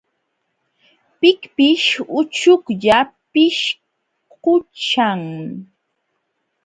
Pikpish 1.19 1.87
uchuklla 2.19 2.99
pishqucham. 3.31 5.21